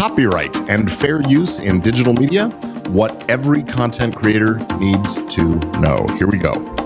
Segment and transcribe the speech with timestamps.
[0.00, 2.48] copyright and fair use in digital media,
[2.88, 5.44] what every content creator needs to
[5.78, 6.06] know.
[6.16, 6.79] Here we go.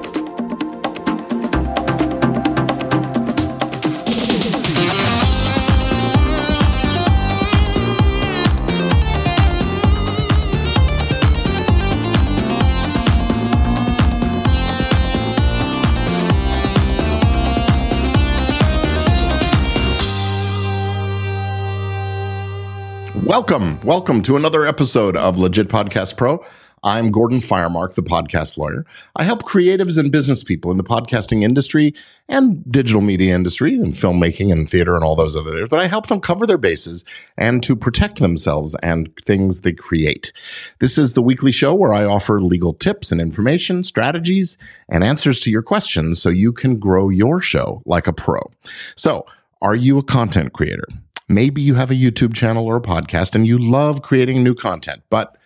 [23.36, 26.44] Welcome, welcome to another episode of Legit Podcast Pro.
[26.84, 28.86] I'm Gordon Firemark, the podcast lawyer.
[29.16, 31.96] I help creatives and business people in the podcasting industry
[32.28, 35.88] and digital media industry and filmmaking and theater and all those other areas, but I
[35.88, 37.04] help them cover their bases
[37.36, 40.32] and to protect themselves and things they create.
[40.78, 44.56] This is the weekly show where I offer legal tips and information, strategies,
[44.88, 48.48] and answers to your questions so you can grow your show like a pro.
[48.94, 49.26] So,
[49.60, 50.86] are you a content creator?
[51.28, 55.02] Maybe you have a YouTube channel or a podcast and you love creating new content,
[55.10, 55.36] but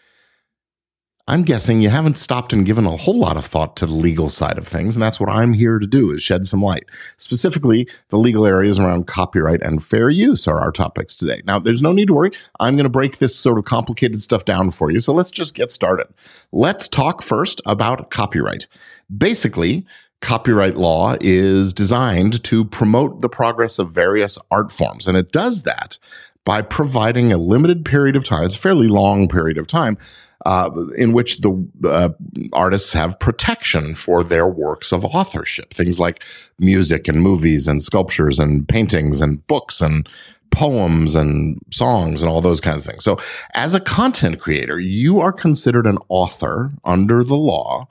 [1.29, 4.31] I'm guessing you haven't stopped and given a whole lot of thought to the legal
[4.31, 6.85] side of things, and that's what I'm here to do is shed some light.
[7.19, 11.43] Specifically, the legal areas around copyright and fair use are our topics today.
[11.45, 12.31] Now, there's no need to worry.
[12.61, 15.55] I'm going to break this sort of complicated stuff down for you, so let's just
[15.55, 16.07] get started.
[16.51, 18.67] Let's talk first about copyright.
[19.15, 19.85] Basically,
[20.21, 25.07] copyright law is designed to promote the progress of various art forms.
[25.07, 25.99] And it does that
[26.45, 29.99] by providing a limited period of time, it's a fairly long period of time,
[30.47, 32.09] uh, in which the uh,
[32.55, 35.75] artists have protection for their works of authorship.
[35.75, 36.25] Things like
[36.59, 40.09] music and movies and sculptures and paintings and books and
[40.51, 43.05] poems and songs and all those kinds of things.
[43.05, 43.19] So,
[43.55, 47.87] as a content creator, you are considered an author under the law.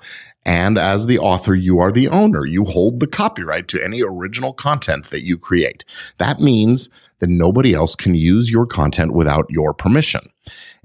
[0.47, 2.45] And as the author, you are the owner.
[2.45, 5.83] You hold the copyright to any original content that you create.
[6.19, 10.21] That means that nobody else can use your content without your permission.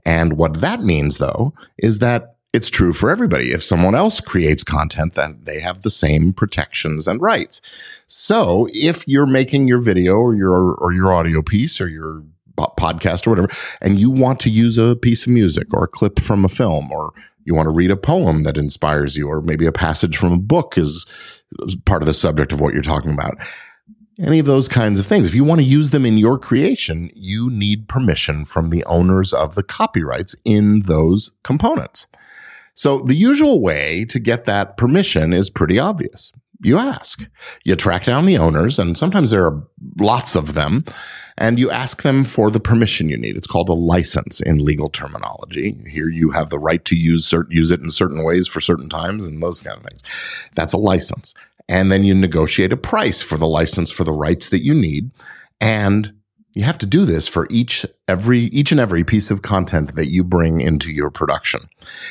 [0.05, 3.53] And what that means, though, is that it's true for everybody.
[3.53, 7.62] If someone else creates content, then they have the same protections and rights.
[8.09, 12.25] So if you're making your video or your or your audio piece or your
[12.56, 13.49] podcast or whatever,
[13.81, 16.91] and you want to use a piece of music or a clip from a film
[16.91, 17.12] or
[17.44, 20.38] you want to read a poem that inspires you, or maybe a passage from a
[20.38, 21.06] book is
[21.84, 23.36] part of the subject of what you're talking about.
[24.22, 25.26] Any of those kinds of things.
[25.26, 29.32] If you want to use them in your creation, you need permission from the owners
[29.32, 32.06] of the copyrights in those components.
[32.75, 36.32] So the usual way to get that permission is pretty obvious
[36.62, 37.27] you ask.
[37.65, 39.62] You track down the owners, and sometimes there are
[39.99, 40.84] lots of them,
[41.39, 43.37] and you ask them for the permission you need.
[43.37, 45.77] It's called a license in legal terminology.
[45.89, 48.89] Here you have the right to use cert- use it in certain ways for certain
[48.89, 50.03] times and those kind of things.
[50.55, 51.34] That's a license.
[51.69, 55.11] And then you negotiate a price for the license for the rights that you need.
[55.61, 56.12] And
[56.55, 60.11] you have to do this for each every each and every piece of content that
[60.11, 61.62] you bring into your production.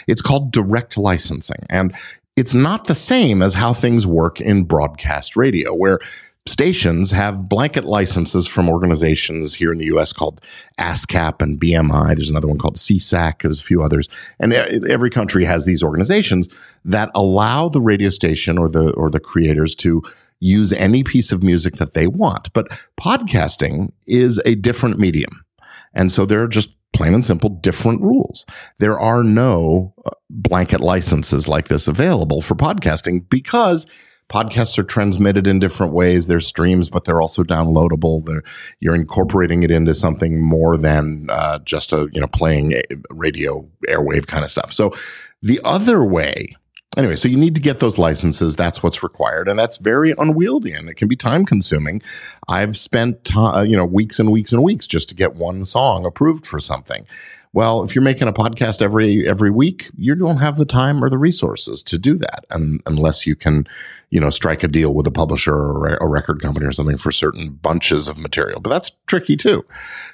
[0.07, 1.95] It's called direct licensing and
[2.41, 6.00] it's not the same as how things work in broadcast radio, where
[6.47, 10.41] stations have blanket licenses from organizations here in the US called
[10.79, 12.16] ASCAP and BMI.
[12.16, 13.44] There's another one called SESAC.
[13.44, 14.09] There's a few others.
[14.40, 16.50] And every country has these organizations
[16.84, 20.02] that allow the radio station or the, or the creators to
[20.40, 22.52] use any piece of music that they want.
[22.53, 22.69] But
[23.00, 25.46] podcasting is a different medium.
[25.94, 28.46] And so there are just plain and simple different rules.
[28.79, 33.88] There are no uh, blanket licenses like this available for podcasting because
[34.31, 36.28] podcasts are transmitted in different ways.
[36.28, 38.25] They're streams, but they're also downloadable.
[38.25, 38.44] They're,
[38.79, 44.28] you're incorporating it into something more than uh, just a you know playing radio airwave
[44.28, 44.72] kind of stuff.
[44.72, 44.94] So
[45.41, 46.56] the other way
[46.97, 48.56] anyway, so you need to get those licenses.
[48.56, 52.02] That's what's required, and that's very unwieldy, and it can be time consuming.
[52.47, 55.63] I've spent t- uh, you know weeks and weeks and weeks just to get one
[55.63, 57.06] song approved for something.
[57.53, 61.09] Well, if you're making a podcast every every week, you don't have the time or
[61.09, 63.68] the resources to do that, and unless you can,
[64.09, 67.12] you know, strike a deal with a publisher or a record company or something for
[67.12, 68.62] certain bunches of material.
[68.62, 69.66] But that's tricky too.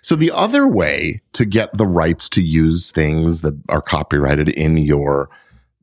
[0.01, 4.77] So the other way to get the rights to use things that are copyrighted in
[4.77, 5.29] your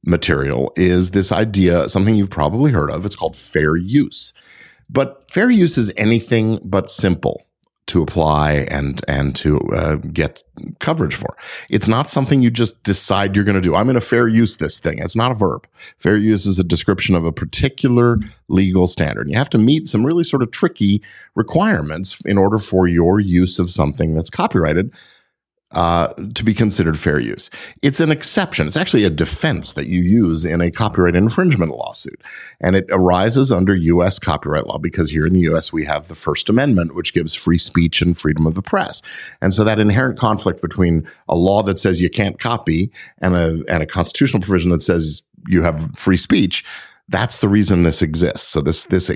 [0.07, 3.05] material is this idea, something you've probably heard of.
[3.05, 4.33] It's called fair use.
[4.91, 7.47] But fair use is anything but simple
[7.87, 10.43] to apply and and to uh, get
[10.81, 11.37] coverage for.
[11.69, 13.75] It's not something you just decide you're going to do.
[13.75, 14.99] I'm going to fair use this thing.
[14.99, 15.67] It's not a verb.
[15.99, 18.19] Fair use is a description of a particular
[18.49, 19.23] legal standard.
[19.23, 21.03] And you have to meet some really sort of tricky
[21.35, 24.91] requirements in order for your use of something that's copyrighted
[25.75, 27.51] uh, to be considered fair use.
[27.83, 28.67] It's an exception.
[28.67, 32.21] It's actually a defense that you use in a copyright infringement lawsuit.
[32.61, 34.19] And it arises under U.S.
[34.19, 35.73] copyright law because here in the U.S.
[35.73, 39.03] we have the First Amendment, which gives free speech and freedom of the press.
[39.41, 43.63] And so that inherent conflict between a law that says you can't copy and a,
[43.69, 46.65] and a constitutional provision that says you have free speech
[47.09, 48.49] that's the reason this exists.
[48.49, 49.11] So this this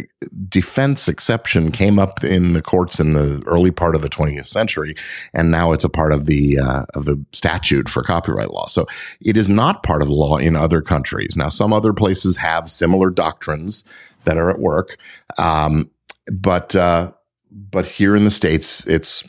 [0.49, 4.95] defense exception came up in the courts in the early part of the 20th century,
[5.33, 8.67] and now it's a part of the uh, of the statute for copyright law.
[8.67, 8.87] So
[9.23, 11.35] it is not part of the law in other countries.
[11.35, 13.85] Now, some other places have similar doctrines
[14.25, 14.99] that are at work,
[15.39, 15.91] um,
[16.31, 17.13] but uh,
[17.51, 19.25] but here in the states, it's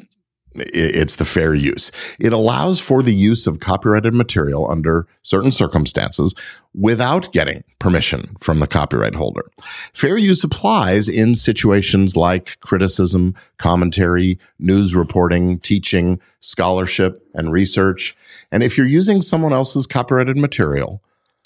[0.67, 1.91] it's the fair use.
[2.19, 6.33] It allows for the use of copyrighted material under certain circumstances
[6.73, 9.49] without getting permission from the copyright holder.
[9.93, 18.15] Fair use applies in situations like criticism, commentary, news reporting, teaching, scholarship, and research.
[18.51, 21.01] And if you're using someone else's copyrighted material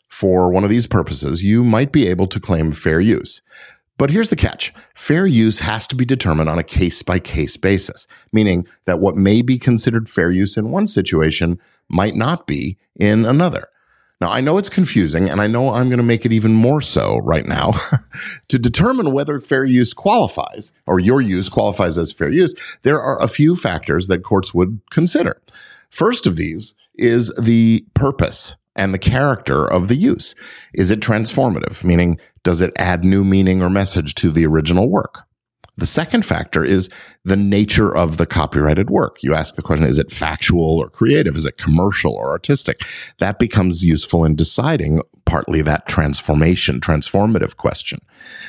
[0.10, 3.42] for one of these purposes, you might be able to claim fair use.
[3.98, 7.57] But here's the catch fair use has to be determined on a case by case
[7.57, 11.60] basis, meaning that what may be considered fair use in one situation
[11.90, 13.68] might not be in another.
[14.24, 16.80] Now, I know it's confusing, and I know I'm going to make it even more
[16.80, 17.74] so right now.
[18.48, 23.22] to determine whether fair use qualifies or your use qualifies as fair use, there are
[23.22, 25.42] a few factors that courts would consider.
[25.89, 30.36] First of these is the purpose and the character of the use.
[30.74, 31.84] Is it transformative?
[31.84, 35.24] Meaning, does it add new meaning or message to the original work?
[35.78, 36.90] The second factor is
[37.24, 39.24] the nature of the copyrighted work.
[39.24, 41.36] You ask the question, is it factual or creative?
[41.36, 42.81] Is it commercial or artistic?
[43.18, 48.00] That becomes useful in deciding partly that transformation, transformative question.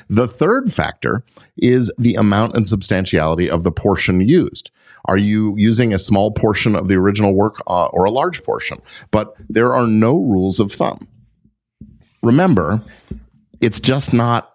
[0.09, 1.25] The third factor
[1.57, 4.71] is the amount and substantiality of the portion used.
[5.07, 8.83] Are you using a small portion of the original work uh, or a large portion?
[9.11, 11.09] But there are no rules of thumb.
[12.23, 12.83] Remember,
[13.61, 14.54] it's just not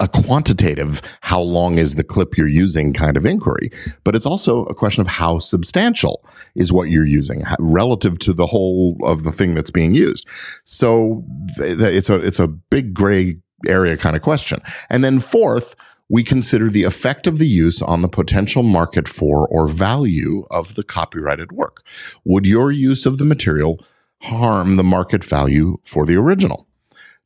[0.00, 3.70] a quantitative how long is the clip you're using kind of inquiry
[4.02, 6.24] but it's also a question of how substantial
[6.54, 10.26] is what you're using relative to the whole of the thing that's being used
[10.64, 11.22] so
[11.58, 13.36] it's a it's a big gray
[13.66, 15.74] area kind of question and then fourth
[16.08, 20.74] we consider the effect of the use on the potential market for or value of
[20.74, 21.84] the copyrighted work.
[22.24, 23.78] Would your use of the material
[24.22, 26.66] harm the market value for the original?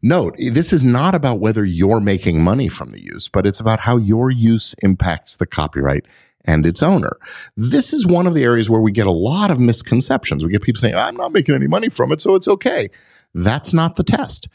[0.03, 3.81] Note, this is not about whether you're making money from the use, but it's about
[3.81, 6.07] how your use impacts the copyright
[6.45, 7.17] and its owner.
[7.57, 10.45] This is one of the areas where we get a lot of misconceptions.
[10.45, 12.91] We get people saying, I'm not making any money from it, so it's okay.
[13.33, 14.49] That's not the test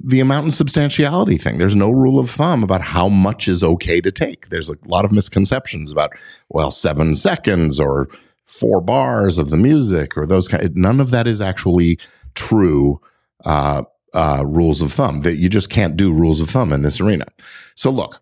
[0.00, 1.58] the amount and substantiality thing.
[1.58, 4.48] There's no rule of thumb about how much is okay to take.
[4.48, 6.12] There's a lot of misconceptions about,
[6.48, 8.08] well, seven seconds or
[8.44, 10.70] four bars of the music or those kind.
[10.76, 11.98] None of that is actually
[12.34, 13.00] true
[13.44, 13.82] uh,
[14.14, 15.22] uh, rules of thumb.
[15.22, 17.26] That you just can't do rules of thumb in this arena.
[17.74, 18.20] So look.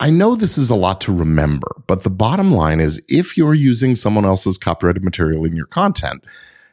[0.00, 3.54] I know this is a lot to remember, but the bottom line is if you're
[3.54, 6.24] using someone else's copyrighted material in your content,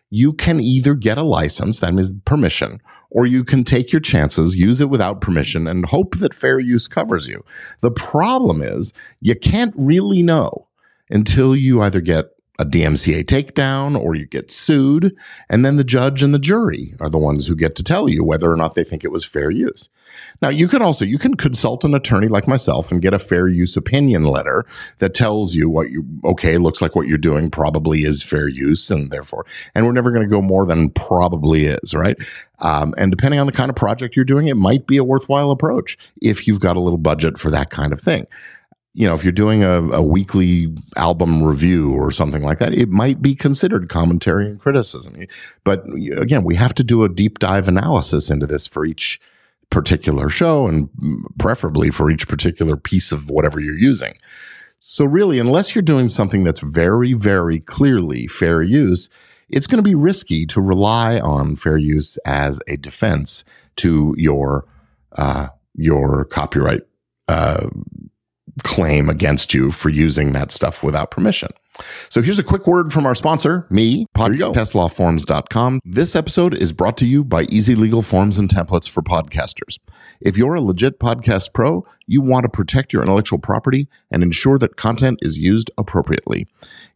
[0.09, 2.81] you can either get a license, that means permission,
[3.12, 6.88] or you can take your chances, use it without permission, and hope that fair use
[6.88, 7.44] covers you.
[7.81, 10.68] The problem is you can't really know
[11.09, 12.25] until you either get
[12.59, 15.15] a DMCA takedown or you get sued.
[15.50, 18.23] And then the judge and the jury are the ones who get to tell you
[18.23, 19.89] whether or not they think it was fair use.
[20.41, 23.47] Now, you can also, you can consult an attorney like myself and get a fair
[23.47, 24.65] use opinion letter
[24.97, 28.92] that tells you what you, okay, looks like what you're doing probably is fair use
[28.92, 32.18] and therefore, and we're never going to go more than probably is, right?
[32.59, 35.51] Um, and depending on the kind of project you're doing, it might be a worthwhile
[35.51, 38.28] approach if you've got a little budget for that kind of thing
[38.99, 42.89] you know, if you're doing a, a, weekly album review or something like that, it
[42.89, 45.25] might be considered commentary and criticism.
[45.63, 45.85] But
[46.18, 49.21] again, we have to do a deep dive analysis into this for each
[49.69, 50.89] particular show and
[51.39, 54.15] preferably for each particular piece of whatever you're using.
[54.79, 59.09] So really, unless you're doing something that's very, very clearly fair use,
[59.47, 63.45] it's going to be risky to rely on fair use as a defense
[63.77, 64.65] to your,
[65.13, 66.81] uh, your copyright,
[67.29, 67.69] uh,
[68.63, 71.49] claim against you for using that stuff without permission.
[72.09, 75.80] So here's a quick word from our sponsor, me, podcastlawforms.com.
[75.85, 79.78] This episode is brought to you by Easy Legal Forms and Templates for Podcasters.
[80.19, 84.57] If you're a legit podcast pro, you want to protect your intellectual property and ensure
[84.57, 86.47] that content is used appropriately.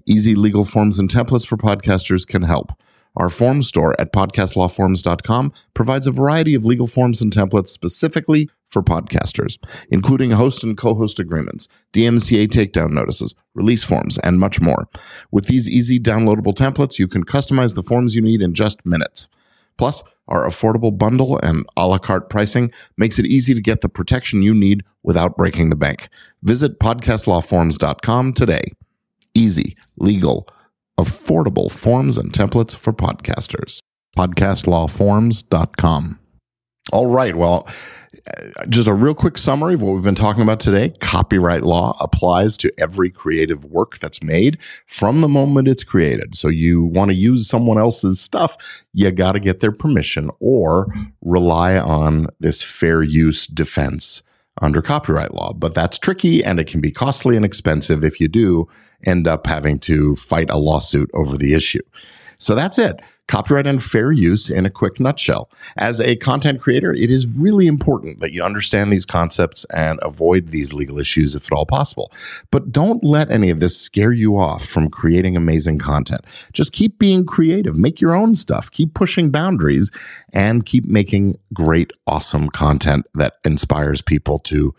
[0.05, 2.73] Easy Legal Forms and Templates for Podcasters can help.
[3.15, 8.81] Our form store at podcastlawforms.com provides a variety of legal forms and templates specifically for
[8.81, 9.57] podcasters,
[9.89, 14.87] including host and co host agreements, DMCA takedown notices, release forms, and much more.
[15.31, 19.27] With these easy downloadable templates, you can customize the forms you need in just minutes.
[19.77, 23.89] Plus, our affordable bundle and a la carte pricing makes it easy to get the
[23.89, 26.09] protection you need without breaking the bank.
[26.41, 28.63] Visit podcastlawforms.com today.
[29.33, 30.47] Easy, legal,
[30.99, 33.79] affordable forms and templates for podcasters.
[34.17, 36.19] Podcastlawforms.com.
[36.91, 37.35] All right.
[37.35, 37.67] Well,
[38.27, 40.93] uh, just a real quick summary of what we've been talking about today.
[40.99, 44.57] Copyright law applies to every creative work that's made
[44.87, 46.35] from the moment it's created.
[46.35, 48.57] So you want to use someone else's stuff,
[48.93, 50.87] you got to get their permission or
[51.21, 54.22] rely on this fair use defense
[54.61, 55.53] under copyright law.
[55.53, 58.67] But that's tricky and it can be costly and expensive if you do
[59.05, 61.81] end up having to fight a lawsuit over the issue.
[62.37, 65.49] So that's it copyright and fair use in a quick nutshell.
[65.77, 70.49] As a content creator, it is really important that you understand these concepts and avoid
[70.49, 72.11] these legal issues if at all possible.
[72.51, 76.25] But don't let any of this scare you off from creating amazing content.
[76.51, 79.91] Just keep being creative, make your own stuff, keep pushing boundaries,
[80.31, 84.75] and keep making great, awesome content that inspires people to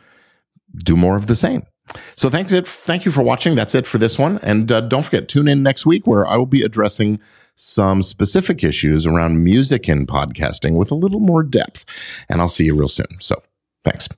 [0.84, 1.66] do more of the same.
[2.14, 2.66] So thanks it.
[2.66, 3.54] Thank you for watching.
[3.54, 4.38] That's it for this one.
[4.38, 7.20] And uh, don't forget, tune in next week where I will be addressing
[7.56, 11.84] some specific issues around music and podcasting with a little more depth.
[12.28, 13.06] And I'll see you real soon.
[13.20, 13.42] So
[13.84, 14.08] thanks.